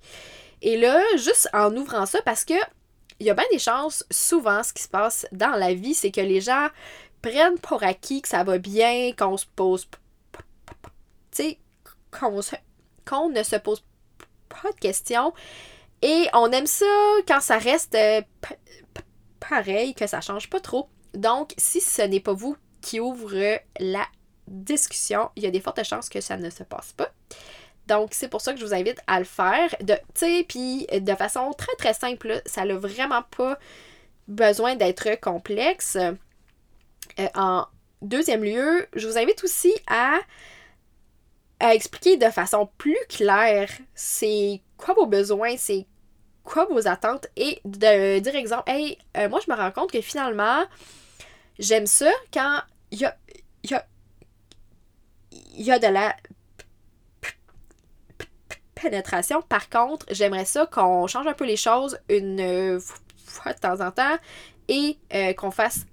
Et 0.62 0.78
là, 0.78 1.02
juste 1.18 1.50
en 1.54 1.76
ouvrant 1.76 2.06
ça, 2.06 2.22
parce 2.24 2.46
que 2.46 2.54
il 3.20 3.26
y 3.26 3.32
a 3.32 3.34
bien 3.34 3.46
des 3.52 3.60
chances, 3.60 4.06
souvent, 4.12 4.62
ce 4.62 4.74
qui 4.74 4.84
se 4.84 4.90
passe 4.90 5.28
dans 5.32 5.56
la 5.56 5.74
vie, 5.74 5.96
c'est 5.96 6.12
que 6.12 6.22
les 6.22 6.40
gens 6.40 6.68
prennent 7.22 7.58
pour 7.58 7.82
acquis 7.82 8.22
que 8.22 8.28
ça 8.28 8.44
va 8.44 8.60
bien, 8.60 9.12
qu'on 9.18 9.38
se 9.38 9.46
pose. 9.56 9.88
Tu 11.32 11.44
sais, 11.44 11.60
qu'on 12.12 13.30
ne 13.30 13.44
se 13.44 13.56
pose 13.56 13.84
pas 14.50 14.72
de 14.72 14.80
questions. 14.80 15.34
Et 16.02 16.28
on 16.34 16.52
aime 16.52 16.68
ça 16.68 16.86
quand 17.28 17.42
ça 17.42 17.58
reste 17.58 17.96
euh, 17.96 18.22
pareil, 19.40 19.94
que 19.94 20.08
ça 20.08 20.22
change 20.22 20.50
pas 20.50 20.60
trop. 20.60 20.90
Donc, 21.14 21.54
si 21.58 21.82
ce 21.82 22.02
n'est 22.04 22.20
pas 22.20 22.34
vous 22.34 22.56
qui 22.82 23.00
ouvre 23.00 23.60
la 23.80 24.06
discussion, 24.48 25.30
il 25.36 25.44
y 25.44 25.48
a 25.48 25.52
des 25.52 25.60
fortes 25.60 25.84
chances 25.84 26.10
que 26.10 26.22
ça 26.22 26.38
ne 26.38 26.50
se 26.50 26.64
passe 26.64 26.94
pas. 26.94 27.12
Donc, 27.88 28.10
c'est 28.12 28.28
pour 28.28 28.42
ça 28.42 28.54
que 28.54 28.60
je 28.60 28.66
vous 28.66 28.74
invite 28.74 29.00
à 29.08 29.20
le 29.20 29.26
faire. 29.26 29.74
De, 29.82 29.96
puis 30.44 30.86
de 30.92 31.16
façon 31.16 31.52
très 31.58 31.76
très 31.78 31.94
simple, 31.94 32.42
ça 32.46 32.66
n'a 32.66 32.76
vraiment 32.76 33.24
pas 33.36 33.58
besoin 34.28 34.76
d'être 34.76 35.20
complexe. 35.22 35.96
Euh, 35.96 37.28
en 37.34 37.66
deuxième 38.02 38.44
lieu, 38.44 38.88
je 38.94 39.08
vous 39.08 39.18
invite 39.18 39.44
aussi 39.44 39.74
à, 39.88 40.18
à 41.60 41.74
expliquer 41.74 42.18
de 42.18 42.30
façon 42.30 42.70
plus 42.78 42.98
claire 43.10 43.70
c'est 43.96 44.62
quoi 44.78 44.94
vos 44.94 45.08
besoins, 45.08 45.58
c'est 45.58 45.86
quoi 46.44 46.66
vos 46.66 46.88
attentes 46.88 47.28
et 47.36 47.60
de 47.66 48.20
dire 48.20 48.36
exemple, 48.36 48.70
hey, 48.70 48.98
euh, 49.18 49.28
moi 49.28 49.40
je 49.46 49.52
me 49.52 49.58
rends 49.58 49.72
compte 49.72 49.92
que 49.92 50.02
finalement, 50.02 50.64
J'aime 51.60 51.88
ça 51.88 52.12
quand 52.32 52.62
il 52.92 53.00
y 53.00 53.06
a, 53.06 53.18
y, 53.64 53.74
a, 53.74 53.86
y 55.32 55.72
a 55.72 55.80
de 55.80 55.88
la 55.88 56.16
pénétration. 58.76 59.42
Par 59.42 59.70
contre, 59.70 60.06
j'aimerais 60.12 60.46
ça 60.46 60.68
qu'on 60.68 61.08
change 61.08 61.26
un 61.26 61.34
peu 61.34 61.46
les 61.46 61.58
choses 61.58 62.00
une 62.10 62.80
fois 63.26 63.54
de 63.54 63.60
temps 63.60 63.82
en 63.82 63.92
temps 63.92 64.18
et 64.68 64.98
euh, 65.14 65.34
qu'on 65.34 65.52
fasse 65.52 65.86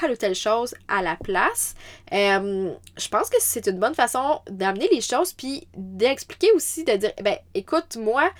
telle 0.00 0.12
ou 0.12 0.16
telle 0.16 0.34
chose 0.34 0.74
à 0.88 1.02
la 1.02 1.16
place. 1.16 1.74
Euh, 2.12 2.72
je 2.96 3.08
pense 3.08 3.30
que 3.30 3.36
c'est 3.40 3.66
une 3.66 3.78
bonne 3.78 3.94
façon 3.94 4.40
d'amener 4.50 4.88
les 4.92 5.00
choses 5.00 5.32
puis 5.32 5.66
d'expliquer 5.76 6.50
aussi, 6.52 6.84
de 6.84 6.92
dire, 6.96 7.12
ben 7.22 7.36
écoute, 7.54 7.96
moi, 7.96 8.30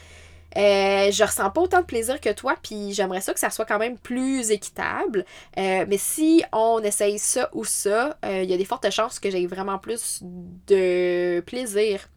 euh, 0.57 1.11
je 1.11 1.23
ressens 1.23 1.51
pas 1.51 1.61
autant 1.61 1.81
de 1.81 1.87
plaisir 1.87 2.21
que 2.21 2.33
toi, 2.33 2.57
puis 2.61 2.93
j'aimerais 2.93 3.21
ça 3.21 3.33
que 3.33 3.41
ça 3.41 3.51
soit 3.51 3.65
quand 3.65 3.79
même 3.79 3.99
plus 3.99 4.51
équitable. 4.51 5.25
Euh, 5.59 5.85
mais 5.87 5.99
si 5.99 6.43
on 6.53 6.81
essaye 6.81 7.19
ça 7.19 7.51
ou 7.53 7.65
ça, 7.65 8.17
il 8.25 8.51
y 8.51 8.55
a 8.55 8.57
des 8.57 8.65
fortes 8.65 8.91
chances 8.91 9.19
que 9.21 9.31
j'aie 9.31 9.47
vraiment 9.47 9.79
plus 9.79 10.21
de 10.23 11.41
plaisir. 11.47 12.09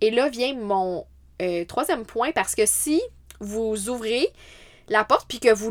Et 0.00 0.10
là 0.10 0.28
vient 0.28 0.54
mon 0.54 1.06
troisième 1.68 2.04
point, 2.04 2.32
parce 2.32 2.54
que 2.54 2.66
si 2.66 3.00
vous 3.40 3.88
ouvrez 3.88 4.30
la 4.90 5.04
porte 5.04 5.26
puis 5.28 5.40
que 5.40 5.54
vous, 5.54 5.70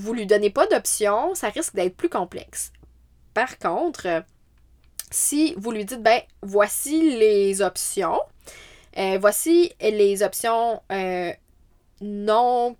vous 0.00 0.14
lui 0.14 0.26
donnez 0.26 0.48
pas 0.48 0.66
d'option, 0.68 1.34
ça 1.34 1.48
risque 1.48 1.74
d'être 1.74 1.96
plus 1.96 2.08
complexe. 2.08 2.72
Par 3.34 3.58
contre, 3.58 4.24
si 5.10 5.54
vous 5.56 5.72
lui 5.72 5.84
dites, 5.84 6.02
ben, 6.02 6.20
voici 6.40 7.16
les 7.18 7.60
options, 7.60 8.20
euh, 8.96 9.18
voici 9.20 9.72
les 9.80 10.22
options 10.22 10.80
euh, 10.92 11.32
non, 12.00 12.76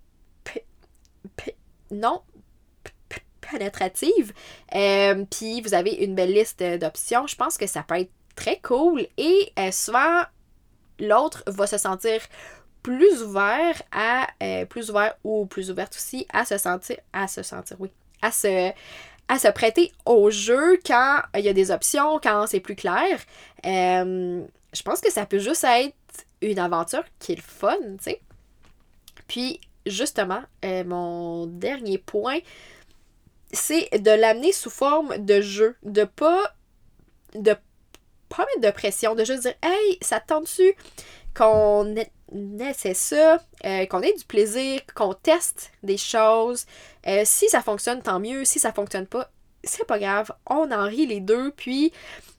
non 1.91 2.21
pénétratives. 3.51 4.33
Euh, 4.73 5.25
puis 5.29 5.59
vous 5.61 5.73
avez 5.73 5.91
une 5.91 6.15
belle 6.15 6.33
liste 6.33 6.63
d'options. 6.63 7.27
Je 7.27 7.35
pense 7.35 7.57
que 7.57 7.67
ça 7.67 7.83
peut 7.83 7.99
être 7.99 8.11
très 8.35 8.59
cool. 8.61 9.07
Et 9.17 9.51
souvent, 9.71 10.23
l'autre 10.99 11.43
va 11.47 11.67
se 11.67 11.77
sentir 11.77 12.21
plus 12.85 13.23
ouvert 13.23 13.81
à 13.91 14.27
euh, 14.43 14.63
plus 14.65 14.91
ouvert 14.91 15.15
ou 15.23 15.47
plus 15.47 15.71
ouverte 15.71 15.95
aussi 15.95 16.27
à 16.31 16.45
se 16.45 16.59
sentir 16.59 16.97
à 17.13 17.27
se 17.27 17.41
sentir 17.41 17.77
oui 17.79 17.89
à 18.21 18.31
se 18.31 18.71
à 19.27 19.39
se 19.39 19.47
prêter 19.47 19.91
au 20.05 20.29
jeu 20.29 20.79
quand 20.85 21.21
il 21.35 21.43
y 21.43 21.49
a 21.49 21.53
des 21.53 21.71
options 21.71 22.19
quand 22.21 22.45
c'est 22.45 22.59
plus 22.59 22.75
clair. 22.75 23.19
Euh, 23.65 24.43
je 24.71 24.83
pense 24.83 25.01
que 25.01 25.11
ça 25.11 25.25
peut 25.25 25.39
juste 25.39 25.63
être 25.63 25.95
une 26.43 26.59
aventure 26.59 27.03
qui 27.17 27.31
est 27.31 27.41
fun 27.41 27.75
tu 27.97 28.03
sais. 28.03 28.21
Puis 29.27 29.59
justement 29.87 30.43
euh, 30.63 30.83
mon 30.83 31.47
dernier 31.47 31.97
point 31.97 32.37
c'est 33.51 33.89
de 33.97 34.11
l'amener 34.11 34.51
sous 34.51 34.69
forme 34.69 35.25
de 35.25 35.41
jeu 35.41 35.75
de 35.81 36.03
pas 36.03 36.53
de 37.33 37.55
pas 38.29 38.45
mettre 38.45 38.61
de 38.61 38.71
pression 38.71 39.15
de 39.15 39.23
juste 39.23 39.41
dire 39.41 39.55
hey 39.63 39.97
ça 40.01 40.19
te 40.19 40.27
tente-tu? 40.27 40.75
Qu'on 41.35 41.95
essaie 42.59 42.93
ça, 42.93 43.39
euh, 43.65 43.85
qu'on 43.85 44.01
ait 44.01 44.13
du 44.13 44.25
plaisir, 44.25 44.81
qu'on 44.93 45.13
teste 45.13 45.71
des 45.83 45.97
choses. 45.97 46.65
Euh, 47.07 47.23
si 47.25 47.47
ça 47.49 47.61
fonctionne, 47.61 48.01
tant 48.01 48.19
mieux. 48.19 48.45
Si 48.45 48.59
ça 48.59 48.71
fonctionne 48.71 49.07
pas, 49.07 49.29
c'est 49.63 49.85
pas 49.85 49.99
grave. 49.99 50.31
On 50.47 50.71
en 50.71 50.85
rit 50.85 51.07
les 51.07 51.19
deux, 51.19 51.51
puis 51.51 51.91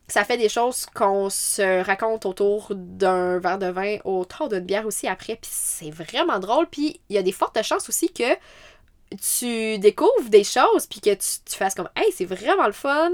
ça 0.08 0.24
fait 0.24 0.36
des 0.36 0.48
choses 0.48 0.86
qu'on 0.86 1.30
se 1.30 1.84
raconte 1.84 2.26
autour 2.26 2.72
d'un 2.74 3.38
verre 3.38 3.58
de 3.58 3.66
vin, 3.66 3.98
autour 4.04 4.48
d'une 4.48 4.60
bière 4.60 4.86
aussi 4.86 5.08
après, 5.08 5.36
puis 5.36 5.50
c'est 5.52 5.90
vraiment 5.90 6.38
drôle. 6.38 6.66
Puis 6.68 7.00
il 7.08 7.16
y 7.16 7.18
a 7.18 7.22
des 7.22 7.32
fortes 7.32 7.60
chances 7.62 7.88
aussi 7.88 8.12
que 8.12 8.34
tu 9.20 9.78
découvres 9.78 10.28
des 10.28 10.44
choses 10.44 10.86
puis 10.86 11.00
que 11.00 11.14
tu, 11.14 11.56
fasses 11.56 11.74
comme 11.74 11.88
hey 11.94 12.12
c'est 12.12 12.24
vraiment 12.24 12.66
le 12.66 12.72
fun 12.72 13.12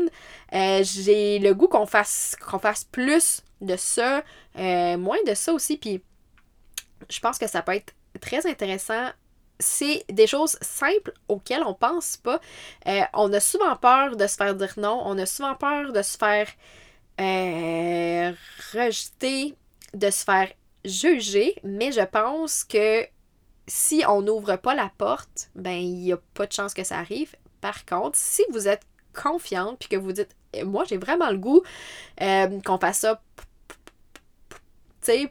euh, 0.54 0.82
j'ai 0.82 1.38
le 1.38 1.52
goût 1.54 1.68
qu'on 1.68 1.84
fasse 1.84 2.34
qu'on 2.40 2.58
fasse 2.58 2.84
plus 2.84 3.42
de 3.62 3.76
ça 3.76 4.22
moins 4.56 5.22
de 5.26 5.34
ça 5.34 5.52
aussi 5.52 5.76
puis 5.76 6.02
je 7.08 7.20
pense 7.20 7.38
que 7.38 7.46
ça 7.46 7.62
peut 7.62 7.74
être 7.74 7.94
très 8.20 8.46
intéressant. 8.46 9.10
C'est 9.58 10.04
des 10.10 10.26
choses 10.26 10.56
simples 10.60 11.12
auxquelles 11.28 11.62
on 11.64 11.74
pense 11.74 12.16
pas. 12.16 12.40
Euh, 12.88 13.02
on 13.14 13.32
a 13.32 13.40
souvent 13.40 13.76
peur 13.76 14.16
de 14.16 14.26
se 14.26 14.36
faire 14.36 14.54
dire 14.54 14.74
non. 14.76 15.02
On 15.04 15.18
a 15.18 15.26
souvent 15.26 15.54
peur 15.54 15.92
de 15.92 16.02
se 16.02 16.16
faire 16.16 16.48
euh, 17.20 18.32
rejeter, 18.72 19.54
de 19.94 20.10
se 20.10 20.24
faire 20.24 20.50
juger. 20.84 21.54
Mais 21.62 21.92
je 21.92 22.04
pense 22.04 22.64
que 22.64 23.06
si 23.68 24.02
on 24.08 24.22
n'ouvre 24.22 24.56
pas 24.56 24.74
la 24.74 24.90
porte, 24.98 25.50
ben 25.54 25.76
il 25.76 25.94
n'y 25.94 26.12
a 26.12 26.18
pas 26.34 26.46
de 26.46 26.52
chance 26.52 26.74
que 26.74 26.84
ça 26.84 26.98
arrive. 26.98 27.36
Par 27.60 27.84
contre, 27.84 28.18
si 28.18 28.42
vous 28.50 28.66
êtes 28.66 28.82
confiante 29.14 29.78
puis 29.78 29.90
que 29.90 29.96
vous 29.96 30.12
dites 30.12 30.34
moi 30.64 30.84
j'ai 30.84 30.96
vraiment 30.96 31.30
le 31.30 31.36
goût 31.36 31.62
euh, 32.22 32.60
qu'on 32.62 32.78
fasse 32.78 33.00
ça 33.00 33.20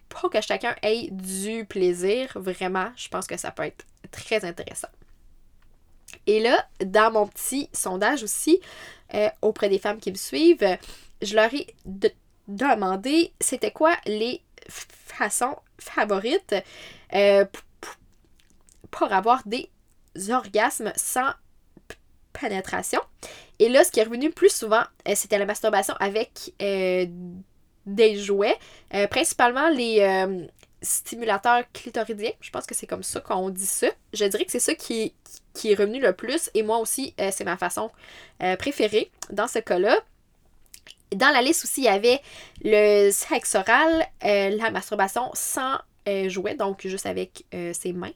pour 0.09 0.29
que 0.29 0.41
chacun 0.41 0.75
ait 0.81 1.09
du 1.11 1.65
plaisir, 1.65 2.31
vraiment, 2.35 2.91
je 2.95 3.07
pense 3.09 3.27
que 3.27 3.37
ça 3.37 3.51
peut 3.51 3.63
être 3.63 3.85
très 4.11 4.43
intéressant. 4.45 4.89
Et 6.27 6.39
là, 6.41 6.65
dans 6.83 7.11
mon 7.11 7.27
petit 7.27 7.69
sondage 7.73 8.23
aussi, 8.23 8.59
euh, 9.13 9.29
auprès 9.41 9.69
des 9.69 9.79
femmes 9.79 9.99
qui 9.99 10.11
me 10.11 10.17
suivent, 10.17 10.77
je 11.21 11.35
leur 11.35 11.53
ai 11.53 11.67
demandé 12.47 13.33
c'était 13.39 13.71
quoi 13.71 13.95
les 14.05 14.41
façons 14.69 15.55
favorites 15.79 16.55
euh, 17.13 17.45
pour 18.89 19.11
avoir 19.11 19.41
des 19.45 19.69
orgasmes 20.29 20.91
sans 20.95 21.31
pénétration. 22.33 23.01
Et 23.59 23.69
là, 23.69 23.83
ce 23.83 23.91
qui 23.91 23.99
est 23.99 24.03
revenu 24.03 24.31
plus 24.31 24.53
souvent, 24.53 24.83
euh, 25.07 25.13
c'était 25.15 25.37
la 25.37 25.45
masturbation 25.45 25.95
avec 25.99 26.53
des 27.85 28.17
jouets, 28.17 28.57
euh, 28.93 29.07
principalement 29.07 29.69
les 29.69 30.00
euh, 30.01 30.45
stimulateurs 30.81 31.63
clitoridiens. 31.73 32.31
Je 32.39 32.50
pense 32.50 32.65
que 32.65 32.75
c'est 32.75 32.88
comme 32.88 33.03
ça 33.03 33.19
qu'on 33.19 33.50
dit 33.50 33.65
ça. 33.65 33.88
Je 34.13 34.25
dirais 34.25 34.45
que 34.45 34.51
c'est 34.51 34.59
ça 34.59 34.75
qui, 34.75 35.13
qui 35.53 35.71
est 35.71 35.75
revenu 35.75 36.00
le 36.00 36.13
plus 36.13 36.50
et 36.53 36.63
moi 36.63 36.79
aussi, 36.79 37.13
euh, 37.19 37.29
c'est 37.31 37.43
ma 37.45 37.57
façon 37.57 37.91
préférée 38.57 39.11
dans 39.29 39.47
ce 39.47 39.59
cas-là. 39.59 39.95
Dans 41.15 41.29
la 41.29 41.41
liste 41.43 41.65
aussi, 41.65 41.81
il 41.81 41.83
y 41.83 41.89
avait 41.89 42.21
le 42.63 43.11
sexe 43.11 43.53
oral, 43.53 44.07
la 44.23 44.72
masturbation 44.72 45.29
sans 45.33 45.77
jouet, 46.27 46.55
donc 46.55 46.87
juste 46.87 47.05
avec 47.05 47.46
ses 47.74 47.94
mains. 47.94 48.13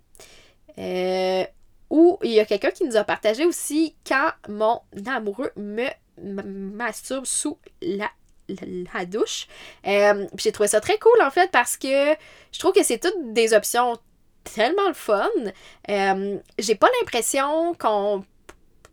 ou 1.92 2.18
il 2.24 2.32
y 2.32 2.40
a 2.40 2.46
quelqu'un 2.46 2.72
qui 2.72 2.86
nous 2.86 2.96
a 2.96 3.04
partagé 3.04 3.46
aussi 3.46 3.96
quand 4.08 4.32
mon 4.50 4.82
amoureux 5.06 5.52
me 5.58 5.90
masturbe 6.18 7.26
sous 7.26 7.60
la 7.84 8.10
la 8.48 9.06
douche. 9.06 9.48
Euh, 9.88 10.28
j'ai 10.38 10.52
trouvé 10.52 10.68
ça 10.68 10.82
très 10.82 10.98
cool 10.98 11.22
en 11.22 11.32
fait 11.32 11.52
parce 11.52 11.78
que 11.78 12.14
je 12.52 12.60
trouve 12.60 12.74
que 12.74 12.84
c'est 12.84 13.00
toutes 13.00 13.34
des 13.34 13.54
options 13.54 13.98
tellement 14.44 14.88
le 14.88 14.94
fun. 14.94 15.28
Euh, 15.90 16.38
j'ai 16.60 16.76
pas 16.76 16.88
l'impression 17.00 17.74
qu'on 17.76 18.24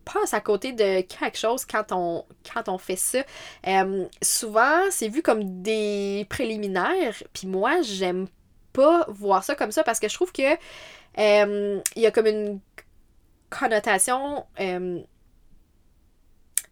passe 0.05 0.33
à 0.33 0.41
côté 0.41 0.73
de 0.73 1.01
quelque 1.01 1.37
chose 1.37 1.65
quand 1.65 1.91
on, 1.91 2.25
quand 2.51 2.67
on 2.67 2.77
fait 2.77 2.95
ça. 2.95 3.19
Euh, 3.67 4.05
souvent, 4.21 4.81
c'est 4.89 5.07
vu 5.07 5.21
comme 5.21 5.61
des 5.61 6.25
préliminaires, 6.29 7.23
puis 7.33 7.47
moi, 7.47 7.81
j'aime 7.81 8.27
pas 8.73 9.05
voir 9.07 9.43
ça 9.43 9.55
comme 9.55 9.71
ça 9.71 9.83
parce 9.83 9.99
que 9.99 10.09
je 10.09 10.15
trouve 10.15 10.31
que 10.31 10.57
il 11.15 12.01
y 12.01 12.07
a 12.07 12.11
comme 12.11 12.25
une 12.25 12.59
connotation 13.51 14.45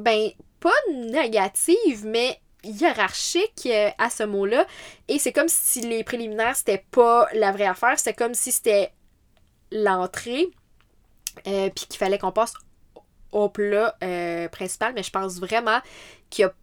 ben 0.02 0.32
pas 0.60 0.70
négative, 0.91 2.06
mais 2.06 2.39
hiérarchique 2.63 3.67
euh, 3.67 3.89
à 3.97 4.10
ce 4.10 4.24
mot-là. 4.24 4.65
Et 5.08 5.19
c'est 5.19 5.32
comme 5.32 5.47
si 5.47 5.82
les 5.82 6.04
préliminaires, 6.04 6.56
c'était 6.56 6.86
pas 6.91 7.28
la 7.34 7.52
vraie 7.52 7.65
affaire. 7.65 7.97
C'était 7.97 8.13
comme 8.13 8.34
si 8.34 8.52
c'était 8.52 8.91
l'entrée. 9.71 10.50
Euh, 11.47 11.69
puis 11.69 11.86
qu'il 11.86 11.97
fallait 11.97 12.17
qu'on 12.17 12.32
passe 12.32 12.54
au 13.32 13.50
plat 13.50 13.95
euh, 14.04 14.50
principal. 14.50 14.93
Mais 14.93 15.04
je 15.04 15.12
pense 15.12 15.39
vraiment 15.39 15.80
qu'il 16.30 16.45
n'y 16.45 16.52
a 16.52 16.54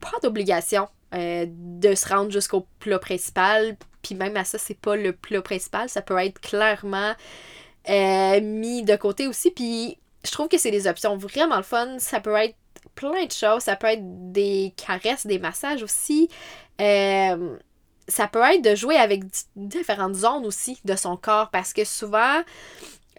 pas 0.00 0.18
d'obligation 0.22 0.88
de 1.14 1.94
se 1.94 2.08
rendre 2.08 2.30
jusqu'au 2.30 2.66
plat 2.78 2.98
principal. 2.98 3.76
Puis 4.00 4.14
même 4.14 4.34
à 4.38 4.44
ça, 4.44 4.56
c'est 4.56 4.78
pas 4.78 4.96
le 4.96 5.12
plat 5.12 5.42
principal. 5.42 5.90
Ça 5.90 6.00
peut 6.00 6.16
être 6.16 6.40
clairement 6.40 7.12
mis 7.86 8.82
de 8.82 8.96
côté 8.96 9.26
aussi. 9.26 9.50
Puis 9.50 9.98
je 10.24 10.30
trouve 10.30 10.48
que 10.48 10.56
c'est 10.56 10.70
des 10.70 10.86
options 10.86 11.18
vraiment 11.18 11.58
le 11.58 11.64
fun. 11.64 11.98
Ça 11.98 12.20
peut 12.20 12.36
plein 12.94 13.26
de 13.26 13.32
choses. 13.32 13.62
Ça 13.62 13.76
peut 13.76 13.88
être 13.88 14.32
des 14.32 14.74
caresses, 14.76 15.26
des 15.26 15.38
massages 15.38 15.82
aussi. 15.82 16.28
Euh, 16.80 17.56
ça 18.08 18.26
peut 18.26 18.42
être 18.42 18.62
de 18.62 18.74
jouer 18.74 18.96
avec 18.96 19.22
différentes 19.56 20.14
zones 20.14 20.46
aussi 20.46 20.78
de 20.84 20.96
son 20.96 21.16
corps 21.16 21.50
parce 21.50 21.72
que 21.72 21.84
souvent, 21.84 22.42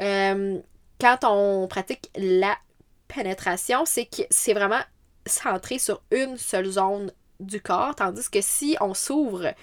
euh, 0.02 0.60
quand 1.00 1.18
on 1.24 1.68
pratique 1.68 2.10
la 2.16 2.58
pénétration, 3.08 3.86
c'est 3.86 4.06
que 4.06 4.24
c'est 4.30 4.54
vraiment 4.54 4.82
centré 5.26 5.80
sur 5.80 6.02
une 6.12 6.38
seule 6.38 6.70
zone 6.70 7.12
du 7.40 7.62
corps, 7.62 7.96
tandis 7.96 8.30
que 8.30 8.42
si 8.42 8.78
on 8.82 8.94
s'ouvre 8.94 9.54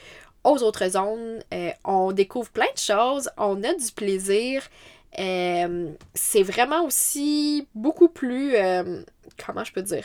aux 0.45 0.63
autres 0.63 0.89
zones, 0.89 1.43
euh, 1.53 1.71
on 1.85 2.13
découvre 2.13 2.51
plein 2.51 2.71
de 2.73 2.79
choses, 2.79 3.31
on 3.37 3.63
a 3.63 3.75
du 3.75 3.93
plaisir. 3.93 4.63
C'est 5.17 6.43
vraiment 6.43 6.85
aussi 6.85 7.69
beaucoup 7.75 8.09
plus 8.09 8.55
comment 9.45 9.65
je 9.65 9.73
peux 9.73 9.83
dire? 9.83 10.05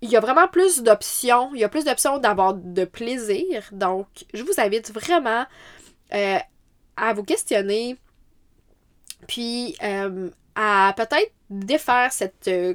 Il 0.00 0.10
y 0.10 0.16
a 0.16 0.20
vraiment 0.20 0.48
plus 0.48 0.82
d'options. 0.82 1.54
Il 1.54 1.60
y 1.60 1.64
a 1.64 1.68
plus 1.68 1.84
d'options 1.84 2.18
d'avoir 2.18 2.54
de 2.54 2.84
plaisir. 2.84 3.68
Donc, 3.70 4.06
je 4.34 4.42
vous 4.42 4.54
invite 4.58 4.92
vraiment 4.92 5.46
euh, 6.12 6.38
à 6.96 7.12
vous 7.14 7.22
questionner. 7.22 7.96
Puis 9.28 9.76
euh, 9.82 10.28
à 10.56 10.92
peut-être 10.96 11.32
défaire 11.50 12.12
cette, 12.12 12.48
euh, 12.48 12.74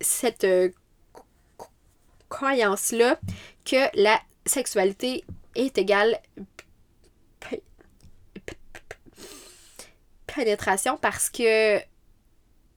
cette 0.00 0.46
croyance-là 2.28 3.18
que 3.64 4.00
la 4.00 4.20
sexualité 4.44 5.24
est 5.54 5.78
égale 5.78 6.20
pénétration 10.36 10.96
parce 10.96 11.30
que 11.30 11.80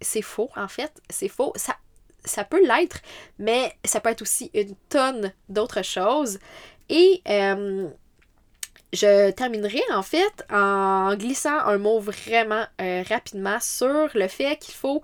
c'est 0.01 0.21
faux, 0.21 0.49
en 0.55 0.67
fait. 0.67 0.91
C'est 1.09 1.27
faux. 1.27 1.53
Ça, 2.25 2.43
peut 2.43 2.65
l'être, 2.65 3.01
mais 3.37 3.73
ça 3.85 4.01
peut 4.01 4.09
être 4.09 4.21
aussi 4.21 4.51
une 4.53 4.75
tonne 4.89 5.33
d'autres 5.47 5.83
choses. 5.83 6.39
Et 6.89 7.21
euh, 7.27 7.89
je 8.91 9.31
terminerai 9.31 9.81
en 9.93 10.01
fait 10.01 10.43
en 10.49 11.15
glissant 11.15 11.59
un 11.59 11.77
mot 11.77 11.99
vraiment 11.99 12.65
euh, 12.81 13.03
rapidement 13.07 13.59
sur 13.59 14.09
le 14.13 14.27
fait 14.27 14.57
qu'il 14.57 14.73
faut 14.73 15.01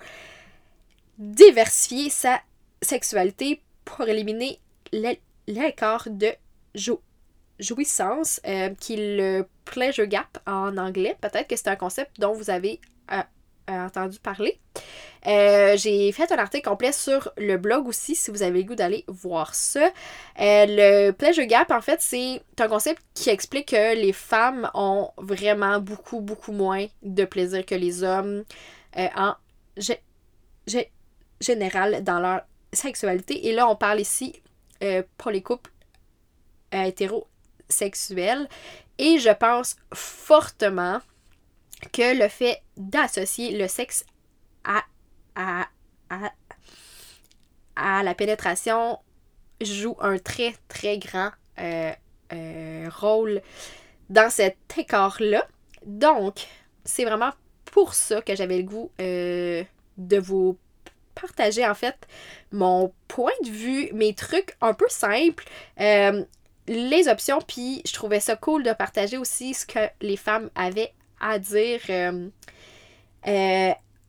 diversifier 1.18 2.10
sa 2.10 2.42
sexualité 2.82 3.62
pour 3.86 4.08
éliminer 4.08 4.60
l'écart 5.48 6.10
de 6.10 6.32
jouissance, 7.60 8.42
euh, 8.46 8.74
qui 8.80 8.98
le 8.98 9.46
pleasure 9.66 10.08
gap 10.08 10.38
en 10.48 10.78
anglais. 10.78 11.18
Peut-être 11.22 11.48
que 11.48 11.56
c'est 11.56 11.68
un 11.68 11.76
concept 11.76 12.20
dont 12.20 12.34
vous 12.34 12.50
avez 12.50 12.80
entendu 13.68 14.20
parler. 14.20 14.60
Euh, 15.28 15.76
j'ai 15.78 16.12
fait 16.12 16.32
un 16.32 16.38
article 16.38 16.68
complet 16.68 16.92
sur 16.92 17.32
le 17.38 17.58
blog 17.58 17.88
aussi, 17.88 18.16
si 18.16 18.30
vous 18.30 18.44
avez 18.44 18.62
le 18.62 18.68
goût 18.68 18.76
d'aller 18.76 19.04
voir 19.08 19.56
ça. 19.56 19.86
Euh, 20.40 20.66
le 20.68 21.12
pleasure 21.12 21.46
gap, 21.46 21.72
en 21.72 21.82
fait, 21.82 22.02
c'est 22.02 22.42
un 22.60 22.68
concept 22.68 23.02
qui 23.14 23.30
explique 23.30 23.70
que 23.70 23.96
les 23.96 24.14
femmes 24.14 24.70
ont 24.74 25.10
vraiment 25.18 25.80
beaucoup, 25.80 26.22
beaucoup 26.22 26.52
moins 26.52 26.86
de 27.02 27.26
plaisir 27.26 27.66
que 27.66 27.76
les 27.76 28.04
hommes 28.04 28.44
euh, 28.98 29.08
en 29.16 29.36
général 31.42 32.04
dans 32.04 32.20
leur 32.20 32.42
sexualité. 32.72 33.48
Et 33.48 33.54
là, 33.54 33.68
on 33.68 33.76
parle 33.76 34.00
ici 34.00 34.42
pour 35.18 35.32
les 35.32 35.42
couples 35.42 35.72
hétérosexuels. 37.70 38.48
Et 38.98 39.20
je 39.20 39.30
pense 39.30 39.76
fortement 39.94 41.02
que 41.92 42.18
le 42.18 42.30
fait 42.30 42.62
d'associer 42.78 43.58
le 43.58 43.68
sexe 43.68 44.06
à 44.64 44.84
à, 45.36 45.68
à, 47.76 48.04
la 48.04 48.16
pénétration 48.16 49.00
joue 49.62 49.98
un 50.00 50.18
très, 50.18 50.56
très 50.68 50.98
grand 50.98 51.32
euh, 51.60 51.92
euh, 52.34 52.90
rôle 52.90 53.42
dans 54.10 54.30
cet 54.30 54.58
écart-là. 54.78 55.46
Donc, 55.86 56.48
c'est 56.84 57.06
vraiment 57.06 57.32
pour 57.66 57.94
ça 57.94 58.22
que 58.22 58.36
j'avais 58.36 58.58
le 58.58 58.64
goût 58.64 58.92
euh, 59.02 59.64
de 59.98 60.18
vous 60.18 60.58
partager 61.14 61.68
en 61.68 61.76
fait 61.76 61.96
mon 62.52 62.94
point 63.08 63.32
de 63.44 63.50
vue, 63.50 63.90
mes 63.94 64.14
trucs 64.14 64.56
un 64.62 64.74
peu 64.74 64.88
simples, 64.90 65.46
les 66.68 67.08
options, 67.08 67.40
puis 67.42 67.82
je 67.86 67.94
trouvais 67.94 68.20
ça 68.20 68.36
cool 68.36 68.64
de 68.64 68.74
partager 68.74 69.18
aussi 69.18 69.54
ce 69.54 69.66
que 69.66 69.80
les 70.02 70.18
femmes 70.18 70.50
avaient 70.56 70.94
à 71.20 71.40
dire 71.40 71.82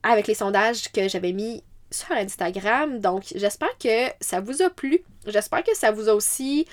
avec 0.02 0.26
les 0.26 0.34
sondages 0.34 0.90
que 0.92 1.08
j'avais 1.08 1.32
mis 1.32 1.62
sur 1.90 2.12
Instagram. 2.12 3.00
Donc, 3.00 3.24
j'espère 3.34 3.76
que 3.78 4.08
ça 4.20 4.40
vous 4.40 4.62
a 4.62 4.70
plu. 4.70 5.02
J'espère 5.26 5.64
que 5.64 5.74
ça 5.76 5.90
vous 5.90 6.08
a 6.08 6.14
aussi 6.14 6.66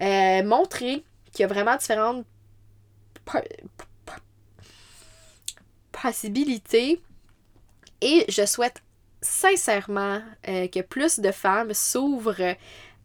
euh, 0.00 0.42
montré 0.44 1.04
qu'il 1.32 1.40
y 1.40 1.44
a 1.44 1.48
vraiment 1.48 1.76
différentes 1.76 2.24
possibilités. 5.92 7.00
Et 8.00 8.24
je 8.28 8.44
souhaite 8.44 8.82
sincèrement 9.20 10.20
euh, 10.48 10.68
que 10.68 10.80
plus 10.80 11.18
de 11.18 11.32
femmes 11.32 11.74
s'ouvrent 11.74 12.54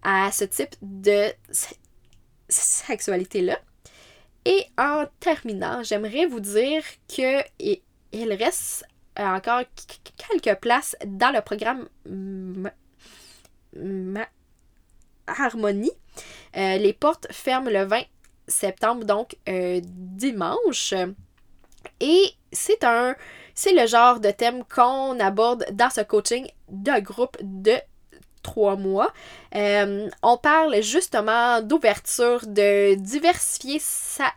à 0.03 0.31
ce 0.31 0.43
type 0.43 0.75
de 0.81 1.31
sexualité-là. 2.51 3.59
Et 4.45 4.65
en 4.77 5.05
terminant, 5.19 5.83
j'aimerais 5.83 6.25
vous 6.25 6.39
dire 6.39 6.83
que 7.07 7.43
il 7.59 8.33
reste 8.33 8.85
euh, 9.19 9.25
encore 9.25 9.63
quelques 10.17 10.59
places 10.59 10.95
dans 11.05 11.31
le 11.31 11.41
programme 11.41 11.87
Harmonie. 15.27 15.91
Euh, 16.57 16.77
les 16.77 16.93
portes 16.93 17.27
ferment 17.31 17.69
le 17.69 17.83
20 17.85 18.01
septembre, 18.47 19.05
donc 19.05 19.37
euh, 19.47 19.79
dimanche. 19.83 20.93
Et 21.99 22.25
c'est 22.51 22.83
un 22.83 23.15
c'est 23.53 23.73
le 23.73 23.85
genre 23.85 24.19
de 24.19 24.31
thème 24.31 24.63
qu'on 24.63 25.19
aborde 25.19 25.65
dans 25.73 25.89
ce 25.89 26.01
coaching 26.01 26.47
de 26.69 26.99
groupe 27.01 27.37
de 27.41 27.73
trois 28.41 28.75
mois. 28.75 29.11
on 29.53 30.37
parle 30.41 30.81
justement 30.81 31.61
d'ouverture, 31.61 32.41
de 32.47 32.95
diversifier 32.95 33.79
sa 33.79 34.31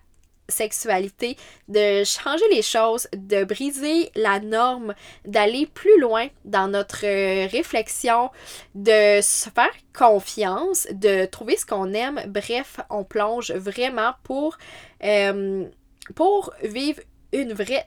sexualité, 0.48 1.36
de 1.68 2.04
changer 2.04 2.44
les 2.50 2.62
choses, 2.62 3.08
de 3.14 3.44
briser 3.44 4.10
la 4.14 4.40
norme, 4.40 4.94
d'aller 5.24 5.66
plus 5.66 5.98
loin 6.00 6.28
dans 6.44 6.68
notre 6.68 7.04
euh, 7.06 7.46
réflexion, 7.46 8.30
de 8.74 9.20
se 9.22 9.48
faire 9.50 9.72
confiance, 9.96 10.86
de 10.92 11.26
trouver 11.26 11.56
ce 11.56 11.66
qu'on 11.66 11.92
aime. 11.92 12.20
Bref, 12.26 12.80
on 12.90 13.04
plonge 13.04 13.52
vraiment 13.52 14.12
pour, 14.22 14.58
euh, 15.02 15.66
pour 16.14 16.52
vivre 16.62 17.00
une 17.32 17.52
vraie 17.52 17.86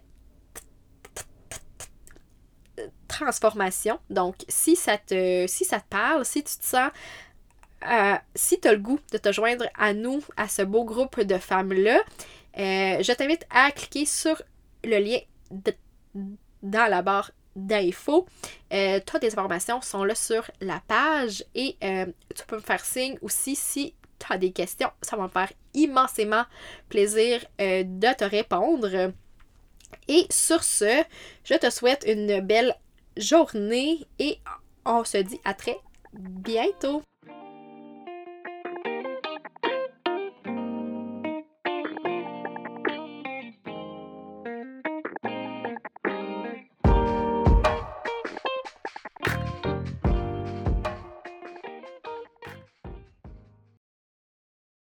transformation. 3.08 4.00
Donc, 4.10 4.36
si 4.48 4.76
ça 4.76 4.98
te, 4.98 5.46
si 5.48 5.65
ça 5.65 5.80
te 5.80 5.88
parle, 5.89 6.26
si 6.26 6.43
tu 6.43 6.58
te 6.58 6.65
sens 6.65 6.91
euh, 7.86 8.15
si 8.34 8.60
tu 8.60 8.67
as 8.67 8.74
le 8.74 8.80
goût 8.80 9.00
de 9.12 9.17
te 9.17 9.32
joindre 9.32 9.65
à 9.78 9.93
nous, 9.93 10.24
à 10.36 10.48
ce 10.48 10.62
beau 10.62 10.84
groupe 10.84 11.22
de 11.22 11.38
femmes-là, 11.38 12.00
euh, 12.58 13.04
je 13.04 13.13
t'invite 13.13 13.46
à 13.50 13.72
cliquer 13.72 14.06
sur 14.06 14.41
le 14.84 14.98
lien 14.98 15.20
dans 16.63 16.89
la 16.89 17.02
barre 17.02 17.32
d'infos. 17.56 18.26
Euh, 18.74 19.00
toutes 19.06 19.22
les 19.22 19.32
informations 19.34 19.82
sont 19.82 20.04
là 20.04 20.15
sur 20.15 20.50
la 20.60 20.82
page 20.88 21.43
et 21.54 21.78
tu 22.36 22.46
peux 22.48 22.58
me 22.58 22.62
faire 22.62 22.84
signe 22.84 23.17
aussi 23.22 23.56
si 23.56 23.93
tu 24.20 24.34
as 24.34 24.38
des 24.38 24.52
questions. 24.52 24.89
Ça 25.04 25.15
va 25.15 25.24
me 25.24 25.30
faire 25.30 25.52
immensément 25.74 26.43
plaisir 26.89 27.46
de 27.60 28.15
te 28.15 28.24
répondre. 28.24 29.12
Et 30.08 30.26
sur 30.30 30.63
ce, 30.63 31.04
je 31.43 31.54
te 31.54 31.70
souhaite 31.70 32.04
une 32.08 32.41
belle 32.41 32.76
journée 33.19 34.06
et 34.19 34.38
on 34.86 35.03
se 35.03 35.17
dit 35.17 35.39
à 35.43 35.53
très 35.53 35.77
bientôt. 36.13 37.01